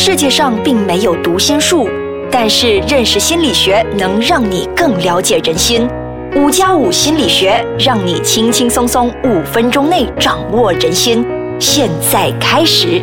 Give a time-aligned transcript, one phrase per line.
[0.00, 1.88] 世界上并没有读心术，
[2.30, 5.88] 但是认识心理学能让你更了解人心。
[6.36, 11.26] 五加五心理学让你轻轻松松五分钟内掌握人心。
[11.58, 13.02] 现在开始。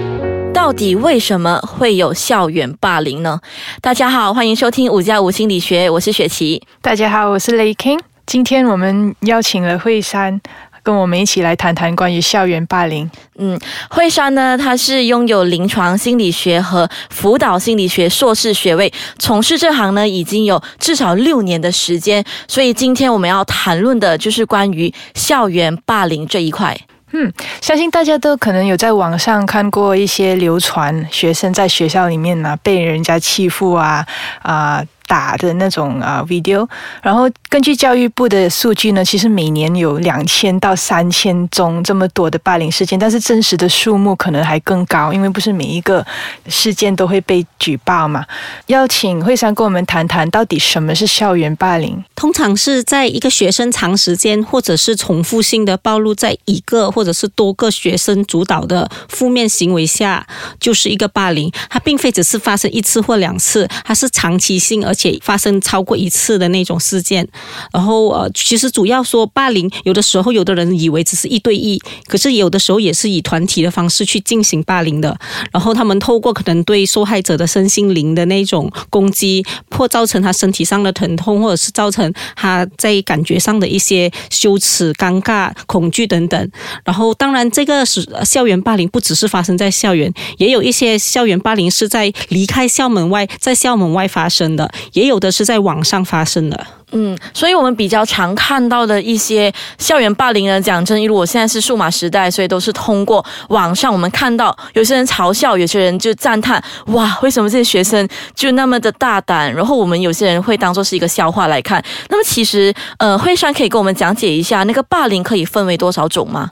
[0.54, 3.42] 到底为什么会有校园霸凌呢？
[3.82, 6.64] 大家好，欢迎收听五加五心理学，我是雪琪。
[6.82, 8.00] 大家好，我是雷 king。
[8.26, 10.40] 今天我们邀请了惠山，
[10.86, 13.10] 跟我们一起来谈谈关于校园霸凌。
[13.40, 13.60] 嗯，
[13.90, 22.24] 惠山呢，他是拥有临床心理学和辅导心理学硕士学位，从事这行呢已经有至少六年的时间。
[22.48, 26.78] 所以今天我们要谈论的就是关于校园霸凌这一块。
[27.12, 34.06] 嗯，相信大家都可能有在网上看过一些流传，学生在学校里面呢被人家欺负啊
[34.44, 34.84] 啊。
[35.08, 36.68] 打的那种啊 video，
[37.02, 46.06] 然后根据教育部的数据呢，其实每年有两千到三千宗这么多的霸凌事件，但是真实的数目可能还更高，因为不是每一个
[46.48, 48.26] 事件都会被举报嘛。
[48.68, 52.04] 邀请惠山跟我们谈谈，到底什么是校园霸凌？
[52.16, 60.26] 通常是在一个学生长时间或者是重复性的暴露在一个或者是多个学生主导的负面行为下，
[60.60, 61.52] 就是一个霸凌。
[61.70, 64.95] 它并非只是发生一次或两次，它是长期性而。
[64.96, 67.28] 且发生超过一次的那种事件，
[67.74, 75.16] 然后呃，其实主要说霸凌，有的时候有的人以为只是一对一，可是有的时候也是以团体的方式去进行霸凌的。
[75.52, 86.52] 然后他们透过可能对受害者的身心灵的那种攻击，或造成他身体上的疼痛，或者是造成他在感觉上的一些羞耻、尴尬、恐惧等等。
[86.86, 94.70] 然后当然，这个是校园霸凌，不只是发生在校园，也有一些校园霸凌是在离开校门外，在校门外发生的。
[94.94, 109.54] 也有的是在网上发生的，嗯，所以我们比较常看到的一些校园霸凌呢，讲真，因为我现在是数码时代，所以都是通过网上，我们看到有些人嘲笑，有些人就赞叹，哇，为什么这些学生就那么的大胆？
[109.54, 111.84] 然后我们有些人会当做是一个笑话来看。
[112.10, 116.52] 那么其实，呃，惠山可以跟我们讲解一下，那个霸凌可以分为多少种吗？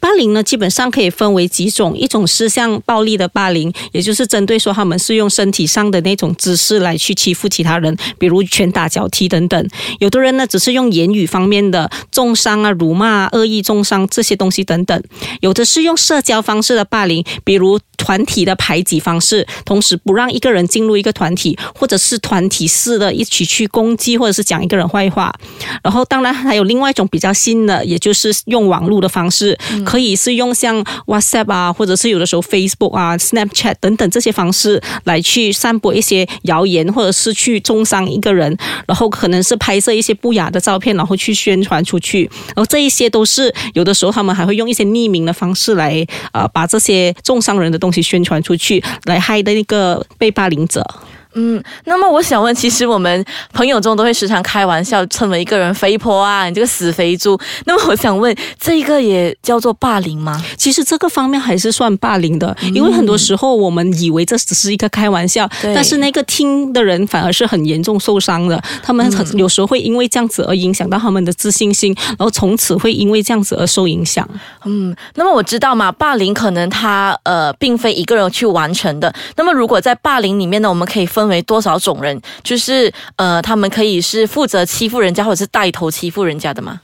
[0.00, 9.68] 霸凌呢，基本上可以分为几种，一种是像暴力的霸凌，也就是针对说他们是用身体上的那种姿势来去欺负其他人，比如拳打脚踢等等。
[9.98, 15.02] 有的人呢，只是用言语方面的重伤啊、辱骂、恶意重伤这些东西等等。
[15.40, 25.34] 有的是用社交方式的霸凌，比如团体的排挤方式，同时不让一个人进入一个团体，或者是团体式的一起去攻击或者是讲一个人坏话。
[25.82, 29.58] 然后当然还有另外一种比较新的，也就是用网络的方式。
[29.84, 42.30] 可以是用像 WhatsApp 啊，或者是有的时候 Facebook 啊、Snapchat 等等这些方式来去散播一些谣言，或者是去重伤一个人，然后可能是拍摄一些不雅的照片，然后去宣传出去。
[42.48, 50.84] 然后这一些都是有的时候他们还会用一些匿名的方式来呃把这些重伤人的东西宣传出去，来害的那个被霸凌者。
[51.34, 57.38] 嗯，那么我想问，其实我们朋友中都会时常开玩笑，称为一个人肥婆啊，你这个死肥猪。
[57.66, 60.40] 那么我想问，这一个也叫做霸凌吗？
[60.56, 68.62] 其实这个方面还是算霸凌的，因为很多时候我们以为这只是一个开玩笑，但是那个听的人反而是很严重受伤的。
[68.80, 74.28] 他们很有时候会因为这样子而影响到他们的自信心，然后从此会因为这样子而受影响。
[74.64, 79.12] 嗯，那么我知道嘛，霸凌可能他呃并非一个人去完成的。
[79.34, 81.23] 那么如果在霸凌里面呢，我们可以分。
[81.24, 82.20] 分为多少种人？
[82.42, 86.80] 就是呃，他们可以是负责欺负人家，或者是带头欺负人家的吗？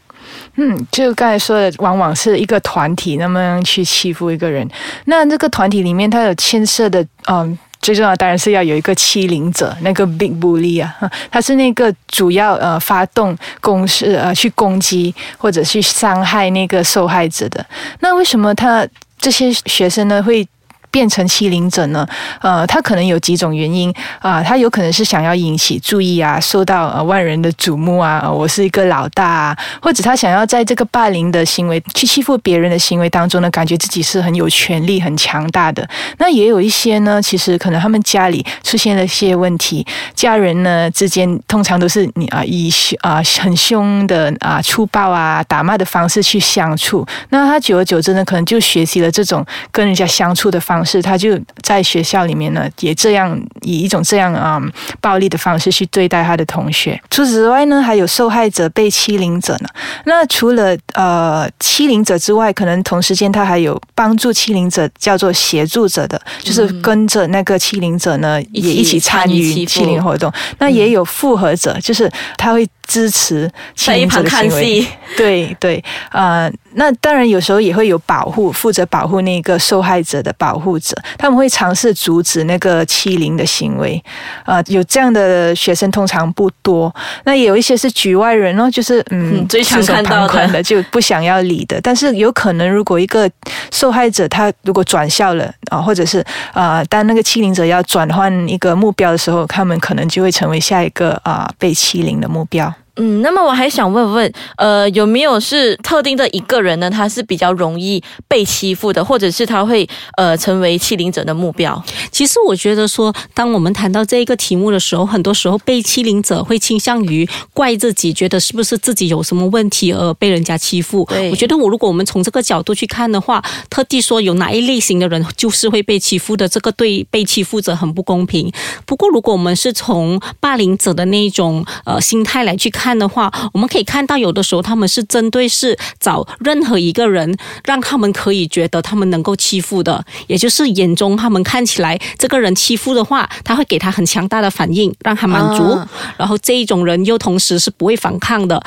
[0.57, 4.69] 嗯，就刚才说的，往往是一个团体那么去欺负一个人。
[5.05, 10.93] 那这个团体里面，它有牵涉的，嗯，最重要当然是要有一个欺凌者，那个 big bully 啊，
[11.31, 17.65] 他是那个主要呃发动攻势呃去攻击或者去伤害那个受害者的。
[18.01, 18.87] 那为什么他
[19.19, 20.47] 这些学生呢会？
[20.91, 22.07] 变成欺凌者呢？
[22.41, 35.89] 呃，他可能有几种原因啊，他有可能是想要引起注意啊，受到呃万人的瞩目啊，我是一个老大啊，或者他想要在这个霸凌的行为、去欺负别人的行为当中呢，感觉自己是很有权力、很强大的。
[36.19, 42.69] 那也有一些呢，其实可能他们家里出现了一些问题，家人呢之间通常都是你啊以
[43.03, 50.80] 啊很凶的啊粗暴啊打骂的方式去相处，那他久而久之呢，可能就学习了这种跟人家相处的方。
[50.85, 54.61] 是，他就在学校里面呢，也这样以一种这样啊
[55.01, 57.01] 暴力的方式去对待他的同学。
[57.11, 59.69] 除此之外呢，还有受害者被欺凌者呢。
[60.05, 70.33] 那除了呃欺凌者之外，可能同时间他还有帮助欺凌者，叫做协助者的，就是跟着那个欺凌者呢也一起参与欺凌活动。
[70.59, 72.69] 那也有复合者，就是他会。
[72.91, 74.51] 支持欺在一旁看。
[74.51, 74.85] 戏，
[75.17, 84.03] 对对，呃，那当然有时候也会有保护，负责保护那个受害者的保护者，他们会尝试阻止那个欺凌的行为。
[84.45, 86.93] 呃，有这样的学生通常不多，
[87.23, 91.81] 那也有一些是局外人哦，就是嗯嗯，最常看到的就不想要理的。
[91.81, 93.31] 但是有可能，如果一个
[93.71, 102.73] 受害者他如果转校了啊、或者是呃，当那个欺凌者要转换一个目标的时候，他们可能就会成为下一个啊、被欺凌的目标。
[103.01, 106.91] 嗯，那么我还想问问，呃，有没有是特定的一个人呢？
[106.91, 109.89] 他是比较容易被欺负的，或者是他会
[110.19, 111.83] 呃成为欺凌者的目标？
[112.13, 121.07] 其实我觉得说，当我们谈到这一个题目的时候，很多时候被欺凌者会倾向于怪自己，觉得是不是自己有什么问题而被人家欺负。
[121.09, 128.53] 对我觉得我如果我们从这个角度去看的话，特地说有哪一类型的人就是会被欺负的，这个对被欺负者很不公平。
[128.85, 145.63] 不过，如果我们是从霸凌者的那种呃心态来去看的话，我们可以看到有的时候他们是针对是找任何一个人，让他们可以觉得他们能够欺负的，也就是眼中他们看起来这个人欺负的话，他会给他很强大的反应，让他满足。
[145.65, 148.63] 啊然后这一种人又同时是不会反抗的，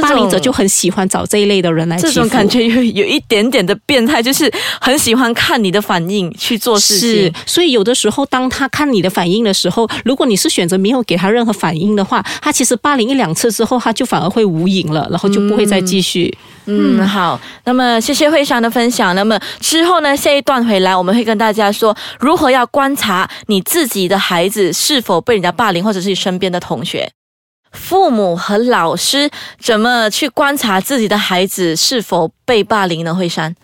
[0.00, 1.96] 霸凌者就很喜欢找这一类的人来。
[1.96, 4.50] 这种感觉有有一点点的变态，就是
[4.80, 16.36] 很喜欢看你的反应去做事是情。，所以有的时候，当他看你的反应的时候，如果你是选择没有给他任何反应的话，他其实霸凌一两次之后，他就反而会无影了，然后就不会再继续。
[16.66, 19.14] 嗯，好，那么谢谢慧珊的分享。
[19.14, 27.08] 那么之后呢，下一段回来我们会跟大家说如何要观察你自己的孩子是否被人家霸凌，或者是你身边的同学。
[27.72, 33.14] 父母和老师怎么去观察自己的孩子是否被霸凌呢？
[33.14, 33.54] 慧珊，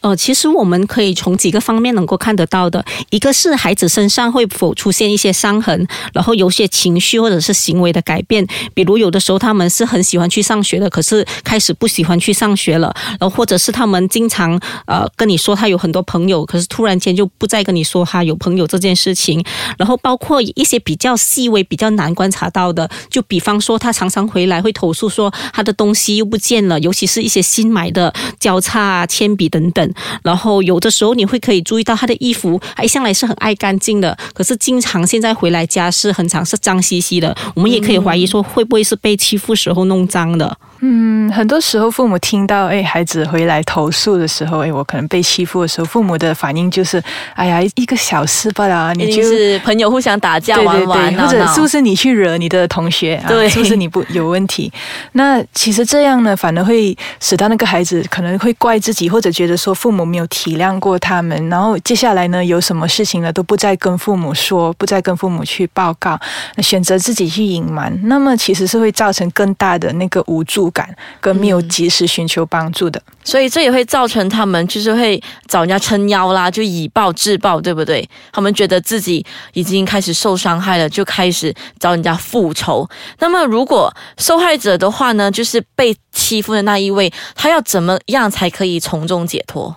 [0.00, 19.44] 呃，其实我们可以从几个方面能够看得到的，一个是孩子身上会否出现一些伤痕，然后有些情绪或者是行为的改变，比如有的时候他们是很喜欢去上学的，可是开始不喜欢去上学了，然后或者是他们经常呃跟你说他有很多朋友，可是突然间就不再跟你说他有朋友这件事情，
[19.76, 29.94] 然后包括一些比较细微、比较难观察到的，就比方说他常常回来会投诉说他的东西又不见了，尤其是一些新买的交叉啊、铅笔等等。
[30.22, 37.36] 然后有的时候你会可以注意到他的衣服，他一向来是很爱干净的，可是经常现在回来家是很常是脏兮兮的。
[37.54, 40.56] 我们也可以怀疑说会不会是被欺负时候弄脏的。
[40.80, 47.02] 嗯，很多时候父母听到哎孩子回来投诉的时候，哎我可能被欺负的时候，父母的反应就是
[47.34, 53.28] 哎呀一个小事罢了，你就是朋友互相打架玩玩，对，或者是不是你去惹你的同学啊？
[53.28, 54.72] 对是不是你不有问题？
[55.12, 66.18] 那其实这样呢，反而会使到那个孩子可能会怪自己，或者觉得说父母没有体谅过他们，然后接下来呢有什么事情呢都不再跟父母说，不再跟父母去报告，
[66.56, 70.88] 那选择自己去隐瞒，那么其实是会造成更大的那个无助感，
[71.20, 73.00] 跟没有及时寻求帮助的。
[73.24, 78.08] 所以这也会造成他们就是会找人家撑腰啦，就以暴制暴，对不对？
[78.32, 82.88] 他们觉得自己已经开始受伤害了，就开始找人家复仇。
[83.18, 89.76] 那么如果受害者的话呢，就是被欺负的那一位，他要怎么样才可以从中解脱？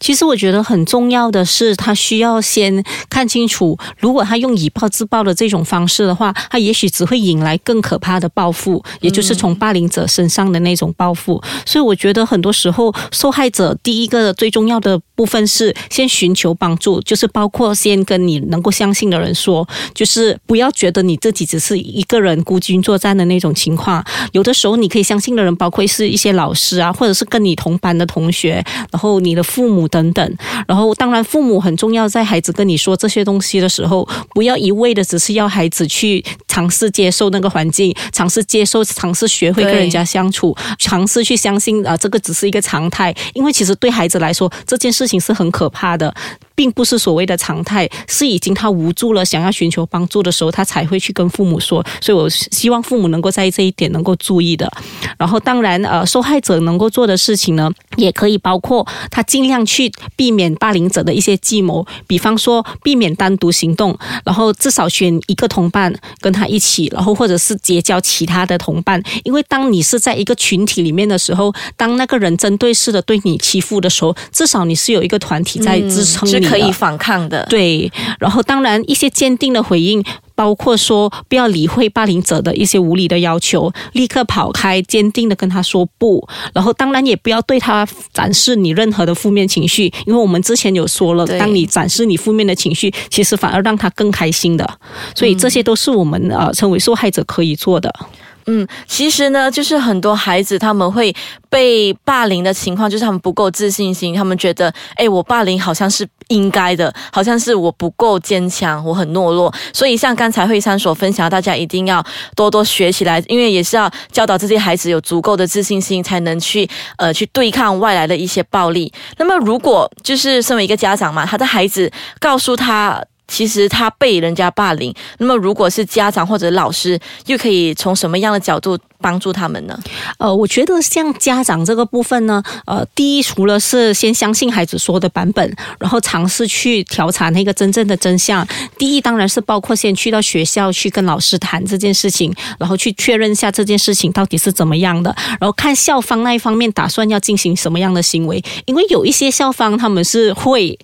[0.00, 11.42] 其实我觉得很重要的是，他需要先看清楚，如果他用以暴制暴的这种方式的话，他也许只会引来更可怕的报复，也就是从霸凌者身上的那种报复。
[11.66, 24.04] 所以我觉得很多时候，受害者第一个最重要的部分是先寻求帮助，就是包括先跟你能够相信的人说，就是不要觉得你自己只是一个人孤军作战的那种情况。
[24.32, 28.62] 有的时候你可以相信的人，包括是一些老师啊，或者是跟你同班的同学，
[28.92, 30.36] 然后你的父母等等。
[30.66, 36.24] 然后当然父母很重要，在孩子跟你说这些东西的时候，不要一味的只是要孩子去
[36.58, 43.14] 尝试接受那个环境，尝试接受，尝试学会跟人家相处，尝试去相信啊、这个只是一个常态。
[43.32, 46.12] 因为其实对孩子来说，这件事情是很可怕的。
[46.58, 51.86] 并不是所谓的常态，是已经他无助了，想要寻求帮助的时候，他才会去跟父母说。
[52.00, 54.68] 所以我希望父母能够在这一点能够注意的。
[55.16, 69.02] 然后，当然，呃，受害者能够做的事情呢，也可以包括他尽量去避免霸凌者的一些计谋，比方说避免单独行动，然后至少选一个同伴跟他一起，然后或者是结交其他的同伴。
[69.24, 76.28] 因为当你是在一个群体里面的时候，当那个人针对式的对你欺负的时候，至少你是有一个团体在支撑。
[76.28, 77.46] 是可以反抗的。
[77.50, 80.02] 对，然后当然一些坚定的回应，
[80.38, 86.28] 包括说不要理会霸凌者的一些无理的要求，立刻跑开，坚定的跟他说不。
[86.54, 94.64] 然后当然也不要对他展示你任何的负面情绪，因为我们之前有说了，当你展示你负面的情绪，其实反而让他更开心的。
[95.12, 97.92] 所以这些都是我们呃成为受害者可以做的。
[98.00, 98.06] 嗯，
[98.50, 101.14] 嗯其实呢，就是很多孩子他们会
[101.50, 109.52] 被霸凌的情况，就是他们不够自信心，他们觉得，哎，我霸凌好像是应该的，好像是我不够坚强，我很懦弱。
[109.72, 112.02] 所以像刚才慧珊所分享，大家一定要
[112.34, 118.90] 多多学起来，因为也是要教导这些孩子有足够的自信心，才能去呃去对抗外来的一些暴力。
[119.18, 123.04] 那么如果就是身为一个家长嘛，他的孩子告诉他。
[123.28, 128.76] 其实他被人家霸凌，那么如果是家长或者老师，又可以从什么样的角度？
[129.00, 129.78] 帮助他们呢？
[130.18, 138.44] 呃，我觉得像家长这个部分呢，呃，第一，除了是先相信孩子说的版本，然后尝试去调查那个真正的真相。
[138.76, 148.42] 第一，当然是包括先去到学校去跟老师谈这件事情，然后去确认一下这件事情到底是怎么样的，然后看校方那一方面打算要进行什么样的行为。
[148.66, 150.76] 因为有一些校方他们是会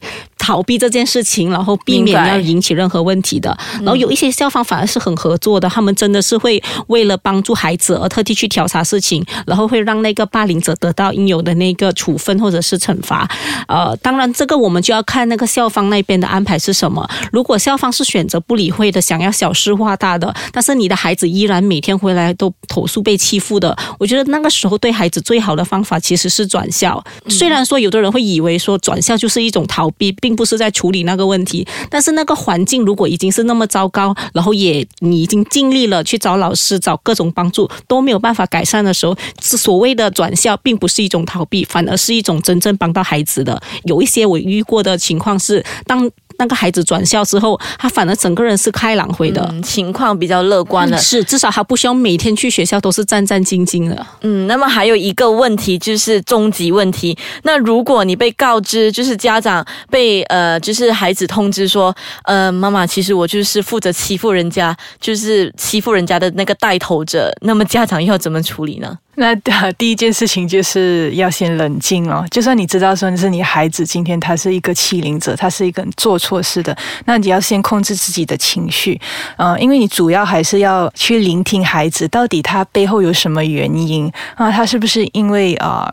[0.44, 3.56] 逃避这件事情，然后避免要引起任何问题的。
[3.76, 7.94] 然后有一些校方反而是很合作的，他们真的是会为了帮助孩子。
[7.94, 13.26] 而特地去调查事情，然后会让那个霸凌者得到应有的那个处分或者是惩罚。
[13.68, 17.08] 呃，当然这个我们就要看那个校方那边的安排是什么。
[17.32, 27.02] 如果校方是选择不理会的，想要小事化大的，但是你的孩子依然每天回来都投诉被欺负的，我觉得那个时候对孩子最好的方法其实是转校。
[27.28, 37.68] 虽然说有的人会以为说转校就是一种逃避，并不是在处理那个问题，但是那个环境如果已经是那么糟糕，然后也你已经尽力了去找老师找各种帮助。
[37.86, 43.60] 都没有办法改善的时候，是所谓的转校，并不是一种逃避，反而是一种真正帮到孩子的。
[43.84, 46.10] 有一些我遇过的情况是，当。
[46.38, 50.98] 那个孩子转校之后，他反而整个人是开朗回的，情况比较乐观了。
[50.98, 54.06] 是，至少他不需要每天去学校都是战战兢兢的。
[54.22, 57.16] 嗯，那么还有一个问题就是终极问题。
[57.42, 68.98] 那如果你被告知，就是家长被呃，就是孩子通知说，呃，妈妈，其实我就是负责欺负人家，就是欺负人家的那个带头者，那么家长要怎么处理呢？
[69.16, 69.34] 那
[69.78, 72.26] 第一件事情就是要先冷静哦。
[72.30, 79.00] 就算你知道说你是你孩子今天他是一个欺凌者，他是一个做错事的，那你要先控制自己的情绪，
[79.36, 84.50] 嗯，因为你主要还是要去聆听孩子到底他背后有什么原因啊？
[84.50, 85.88] 他是不是因为啊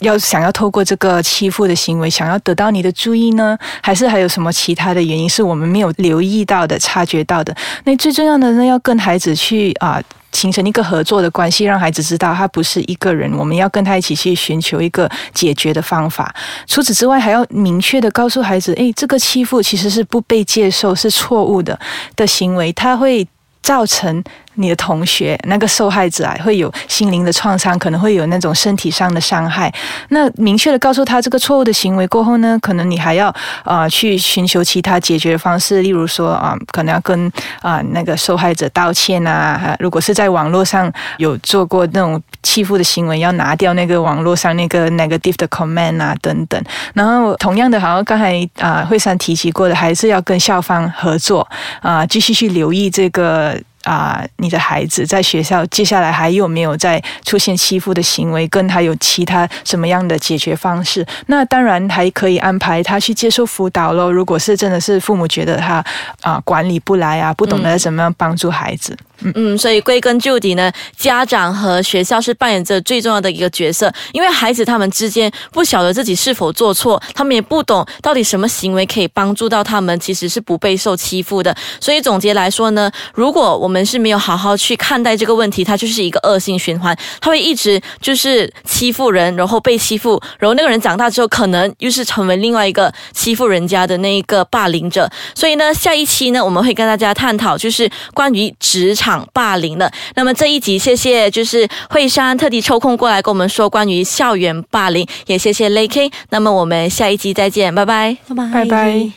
[0.00, 3.58] 要想要透过这个欺负的行为想要得到你的注意呢？
[3.82, 7.54] 还是还有什么其他的原因是我们没有留意到的、察觉到的？
[7.84, 10.00] 那最重要的呢，要跟孩子去啊。
[10.32, 16.34] 形成一个合作的关系，让孩子知道他不是一个人，我们要跟他一起去寻求一个解决的方法。
[16.66, 21.78] 除此之外，还要明确的告诉孩子：，诶，这个欺负其实是不被接受，是错误的
[22.16, 23.26] 的行为，他会
[23.62, 24.22] 造成。
[24.54, 29.72] 你的同学那个受害者啊，会有心灵的创伤，可能会有那种身体上的伤害。
[30.08, 39.74] 那明确的告诉他这个错误的行为过后呢，可能你还要啊去寻求其他解决方式，例如说啊，可能要跟啊那个受害者道歉啊。
[39.78, 46.62] 如果是在网络上有做过那种欺负的行为，要拿掉那个网络上那个 negative 的 comment 啊等等。
[46.92, 51.48] 然后同样的，好像刚才啊惠珊提起过的，还是要跟校方合作
[51.80, 53.58] 啊，继续去留意这个。
[53.84, 58.46] 啊，你的孩子在学校接下来还有没有在出现欺负的行为？
[58.48, 61.06] 跟他有其他什么样的解决方式？
[61.26, 64.10] 那当然还可以安排他去接受辅导喽。
[64.10, 65.84] 如果是真的是父母觉得他
[66.20, 68.96] 啊管理不来啊，不懂得怎么样帮助孩子。
[68.98, 81.54] 嗯，嗯所以归根究底呢，家长和学校是扮演着最重要的一个角色，因为孩子他们之间不晓得自己是否做错，他们也不懂到底什么行为可以帮助到他们，其实是不被受欺负的。
[81.78, 95.10] 所以总结来说呢，如果我们是没有好好去看待这个问题，它就是一个恶性循环，它会一直就是欺负人，然后被欺负，然后那个人长大之后可能又是成为另外一个欺负人家的那一个霸凌者。
[95.34, 99.09] 所以呢，下一期呢，我们会跟大家探讨就是关于职场。
[99.32, 99.90] 霸凌了。
[100.14, 106.10] 那么这一集，谢谢就是惠山特地抽空过来跟我们说关于校园霸凌，也谢谢 Lay K。
[106.30, 109.12] 那么我们下一集再见，拜拜，拜拜，拜拜。